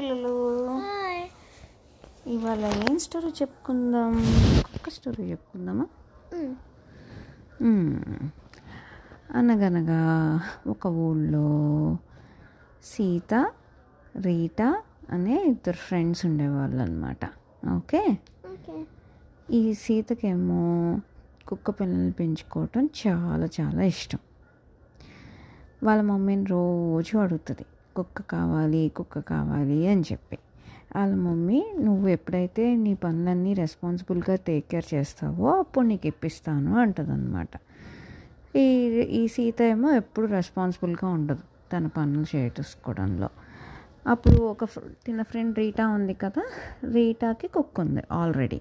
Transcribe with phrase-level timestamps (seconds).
[0.00, 0.34] పిల్లలు.
[2.30, 4.12] ఇవాళ ఏం స్టోరీ చెప్పుకుందాం?
[4.72, 5.86] కుక్క స్టోరీ చెప్పుకుందామా?
[7.62, 8.28] మ్మ్.
[9.34, 11.48] అనగనగా ఒక ఊళ్ళో
[12.84, 13.34] సీత
[14.20, 17.24] రీటా అనే ఇద్దరు ఫ్రెండ్స్ ఉండేవాళ్ళు అనమాట
[17.76, 18.18] ఓకే
[19.50, 20.98] ఈ సీతకేమో
[21.48, 24.18] కుక్క పిల్లల్ని పెంచుకోవటం చాలా చాలా ఇష్టం.
[25.82, 27.66] వాళ్ళ మమ్మీని రోజు అడుగుతుంది.
[28.00, 30.38] కుక్క కావాలి కుక్క కావాలి అని చెప్పి.
[30.96, 37.54] వాళ్ళ మమ్మీ నువ్వు ఎప్పుడైతే నీ పనులన్నీ రెస్పాన్సిబుల్గా టేక్ కేర్ చేస్తావో అప్పుడు నీకు ఇప్పిస్తాను అంటుంది అనమాట
[38.56, 38.66] ఈ
[39.20, 43.28] ఈ సీత ఏమో ఎప్పుడు రెస్పాన్సిబుల్గా ఉండదు తన పనులు చేసుకోవడంలో
[44.06, 44.64] అప్పుడు ఒక
[45.06, 46.44] తిన ఫ్రెండ్ రీటా ఉంది కదా
[46.92, 48.60] రీటాకి కుక్ ఉంది ఆల్రెడీ.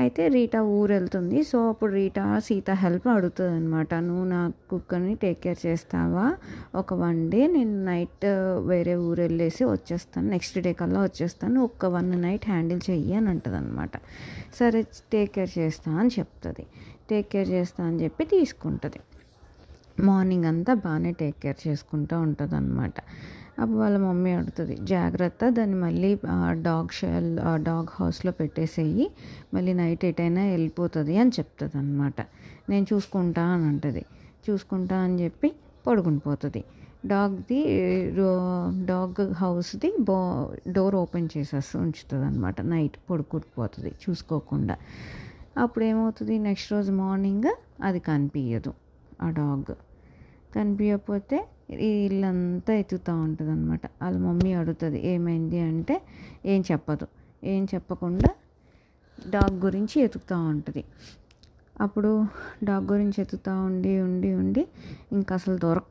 [0.00, 5.38] అయితే రీటా ఊరు వెళ్తుంది సో అప్పుడు రీటా సీత హెల్ప్ అడుగుతుంది అనమాట నువ్వు నా కుక్కని టేక్
[5.44, 6.24] కేర్ చేస్తావా?
[6.80, 8.26] ఒక వన్ డే నేను నైట్
[8.70, 10.26] వేరే ఊరు వెళ్ళేసి వచ్చేస్తాను.
[10.34, 11.60] నెక్స్ట్ డే కల్లా వచ్చేస్తాను.
[11.68, 13.96] ఒక్క వన్ నైట్ హ్యాండిల్ చెయ్యి అని అంటుంది అనమాట
[14.60, 16.66] సరే టేక్ కేర్ చేస్తా అని చెప్తుంది.
[17.10, 19.00] టేక్ కేర్ చేస్తా అని చెప్పి తీసుకుంటుంది.
[20.00, 22.94] మార్నింగ్ అంతా బాగానే టేక్ కేర్ చేసుకుంటూ ఉంటుంది అనమాట
[23.60, 26.18] అప్పుడు వాళ్ళ మమ్మీ అడుగుతుంది జాగ్రత్త దాన్ని మళ్ళీ
[26.62, 29.10] డాగ్ షెల్ డాగ్ హౌస్లో పెట్టేసేయి
[29.54, 32.20] మళ్ళీ నైట్ ఎటైనా వెళ్ళిపోతుంది అని చెప్తుంది అనమాట
[32.70, 34.04] నేను చూసుకుంటా అని అంటుంది.
[34.48, 35.54] చూసుకుంటా అని చెప్పి
[35.86, 36.64] పడుకుని పోతుంది.
[37.06, 37.60] డాగ్ది
[38.84, 44.76] డాగ్ హౌస్ది బో డోర్ ఓపెన్ చేసేసి ఉంచుతుంది అనమాట నైట్ పడుకుపోతుంది చూసుకోకుండా.
[45.58, 47.50] అప్పుడు ఏమవుతుంది నెక్స్ట్ రోజు మార్నింగ్
[47.82, 48.72] అది కనిపించదు
[49.22, 49.74] ఆ డాగ్
[50.54, 55.60] కనిపించకపోతే ఈ ఇల్లంతా ఎత్తుతూ ఉంటుంది అనమాట వాళ్ళ మమ్మీ అడుగుతుంది ఏమైంది?
[55.60, 56.02] అంటే
[56.46, 57.06] ఏం చెప్పదు.
[57.44, 58.30] ఏం చెప్పకుండా
[59.30, 60.84] డాగ్ గురించి ఎతుకుతూ ఉంటుంది.
[61.80, 62.26] అప్పుడు
[62.64, 64.66] డాగ్ గురించి ఎత్తుతూ ఉండి ఉండి ఉండి
[65.12, 65.84] ఇంకా అసలు దొరక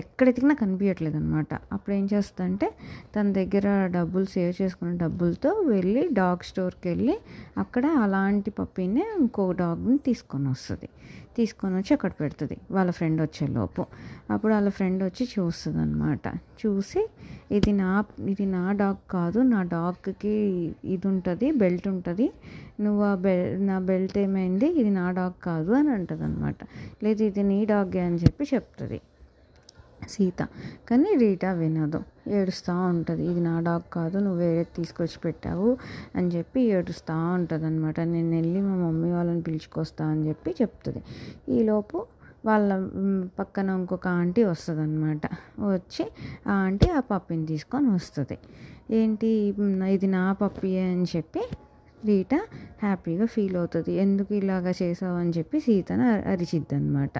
[0.00, 2.68] ఎక్కడ ఎతికినా కనిపించట్లేదు అనమాట అప్పుడు ఏం చేస్తుందంటే
[3.14, 3.66] తన దగ్గర
[3.96, 7.16] డబ్బులు సేవ్ చేసుకున్న డబ్బులతో వెళ్ళి డాగ్ స్టోర్కి వెళ్ళి
[7.62, 10.88] అక్కడ అలాంటి పప్పీనే ఇంకో డాగ్ని తీసుకొని వస్తుంది.
[11.36, 12.56] తీసుకొని వచ్చి అక్కడ పెడుతుంది.
[12.76, 13.82] వాళ్ళ ఫ్రెండ్ వచ్చేలోపు
[14.32, 16.26] అప్పుడు వాళ్ళ ఫ్రెండ్ వచ్చి చూస్తుంది అనమాట
[16.62, 17.02] చూసి
[17.56, 17.90] ఇది నా
[18.32, 20.34] ఇది నా డాగ్ కాదు నా డాగ్కి
[20.94, 22.26] ఇది ఉంటుంది బెల్ట్ ఉంటుంది
[22.84, 26.56] నువ్వు ఆ బెల్ నా బెల్ట్ ఏమైంది ఇది నా డాగ్ కాదు అని అంటుంది అనమాట
[27.06, 29.00] లేదు ఇది నీ డాగే అని చెప్పి చెప్తుంది.
[30.08, 30.42] సీత.
[30.90, 32.00] కానీ రీటా వినదు.
[32.28, 33.26] ఏడుస్తూ ఉంటుంది.
[33.26, 35.78] ఇది నా డాగ్ కాదు నువ్వు వేరే తీసుకొచ్చి పెట్టావు
[36.16, 41.02] అని చెప్పి ఏడుస్తూ ఉంటుంది అనమాట నేను వెళ్ళి మా మమ్మీ వాళ్ళని పిలుచుకొస్తా అని చెప్పి చెప్తుంది.
[41.48, 42.06] ఈలోపు
[42.46, 42.88] వాళ్ళ
[43.38, 45.26] పక్కన ఇంకొక ఆంటీ వస్తుంది అనమాట
[45.60, 46.04] వచ్చి
[46.46, 48.38] ఆ ఆంటీ ఆ పప్పిని తీసుకొని వస్తుంది.
[48.90, 49.26] ఏంటి
[49.94, 51.42] ఇది నా పప్పి అని చెప్పి
[52.04, 52.40] రీటా
[52.82, 53.92] హ్యాపీగా ఫీల్ అవుతుంది.
[53.92, 55.18] ఎందుకు ఇలాగా చేసావు?
[55.18, 57.18] అని చెప్పి సీతను అరిచిద్ది అనమాట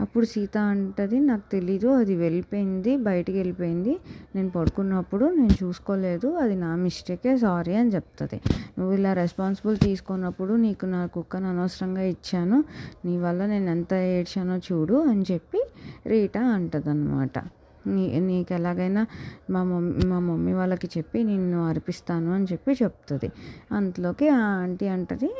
[0.00, 3.96] అప్పుడు సీత అంటది నాకు తెలీదు అది వెళ్ళిపోయింది బయటికి వెళ్ళిపోయింది.
[4.36, 8.40] నేను పడుకున్నప్పుడు నేను చూసుకోలేదు అది నా మిస్టేకే సారీ అని చెప్తుంది.
[8.78, 12.64] నువ్వు ఇలా రెస్పాన్సిబుల్ తీసుకున్నప్పుడు నీకు నా కుక్కను అనవసరంగా ఇచ్చాను
[13.04, 15.60] నీ వల్ల నేను ఎంత ఏడ్చానో చూడు అని చెప్పి
[16.06, 17.38] రీటా అంటదన్నమాట.
[17.86, 19.06] నీ నీకు ఎలాగైనా
[19.50, 23.30] మా మమ్మీ మా మమ్మీ వాళ్ళకి చెప్పి నిన్ను అర్పిస్తాను అని చెప్పి చెప్తుంది.
[23.72, 25.30] అంతలోకి ఆ ఆంటీ అంటది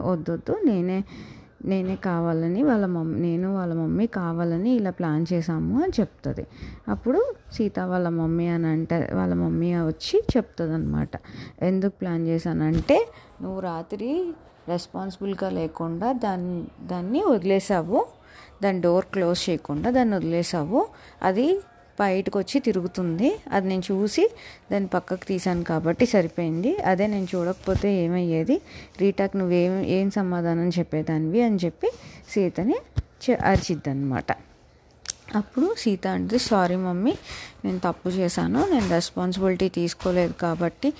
[0.00, 1.04] వద్దొద్దు నేనే
[1.66, 6.46] నేనే కావాలని వాళ్ళ మమ్మీ నేను వాళ్ళ మమ్మీ కావాలని ఇలా ప్లాన్ చేశాము అని చెప్తుంది.
[6.88, 11.10] అప్పుడు సీత వాళ్ళ మమ్మీ అని అంటే వాళ్ళ మమ్మీ వచ్చి చెప్తుంది అనమాట
[11.62, 13.08] ఎందుకు ప్లాన్ చేశానంటే
[13.42, 14.34] నువ్వు రాత్రి
[14.68, 18.06] రెస్పాన్సిబుల్గా లేకుండా దాన్ని దాన్ని వదిలేసావు
[18.62, 20.88] దాని డోర్ క్లోజ్ చేయకుండా దాన్ని వదిలేసావు
[21.22, 21.60] అది
[22.00, 23.38] బయటకు వచ్చి తిరుగుతుంది.
[23.52, 24.30] అది నేను చూసి
[24.72, 26.82] దాన్ని పక్కకు తీసాను కాబట్టి సరిపోయింది.
[26.82, 28.60] అదే నేను చూడకపోతే ఏమయ్యేది?
[29.00, 31.90] రీటాక్ నువ్వేం ఏం సమాధానం చెప్పేదానివి అని చెప్పి
[32.28, 32.74] సీతని
[33.44, 34.32] అరిచిద్దనమాట
[35.36, 37.14] అప్పుడు సీత అంటే సారీ మమ్మీ
[37.64, 38.70] నేను తప్పు చేశాను.
[38.70, 40.92] నేను రెస్పాన్సిబిలిటీ తీసుకోలేదు కాబట్టి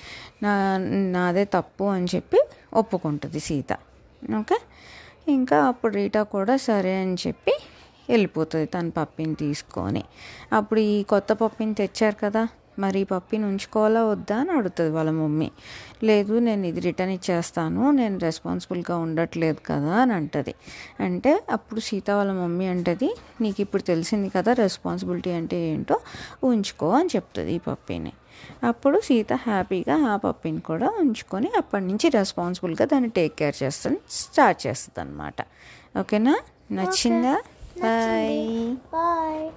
[0.42, 0.78] నా
[1.10, 2.40] నాదే తప్పు అని చెప్పి
[2.74, 3.72] ఒప్పుకుంటుంది సీత.
[4.38, 4.58] ఓకే?
[5.28, 7.52] ఇంకా అప్పుడు రీటా కూడా సరే అని చెప్పి
[8.10, 10.04] వెళ్ళిపోతుంది తన పప్పిని తీసుకొని.
[10.58, 12.44] అప్పుడు ఈ కొత్త పప్పిని తెచ్చారు కదా
[12.82, 15.48] మరి ఈ పప్పిని ఉంచుకోవాలా వద్దా అని అడుగుతుంది వాళ్ళ మమ్మీ.
[16.08, 20.54] లేదు నేను ఇది రిటర్న్ ఇచ్చేస్తాను నేను రెస్పాన్సిబుల్గా ఉండట్లేదు కదా అని అంటది.
[21.06, 23.10] అంటే అప్పుడు సీత వాళ్ళ మమ్మీ అంటది
[23.44, 25.98] నీకు ఇప్పుడు తెలిసింది కదా రెస్పాన్సిబిలిటీ అంటే ఏంటో
[26.50, 28.12] ఉంచుకో అని చెప్తుంది ఈ పప్పిని.
[28.70, 34.60] అప్పుడు సీత హ్యాపీగా ఆ పప్పిని కూడా ఉంచుకొని అప్పటి నుంచి రెస్పాన్సిబుల్గా దాన్ని టేక్ కేర్ చేస్తాను స్టార్ట్
[34.66, 35.40] చేస్తుంది అనమాట
[36.00, 36.34] ఓకేనా
[36.78, 37.34] నచ్చిందా?
[37.80, 38.76] Bye.
[38.90, 39.52] Bye.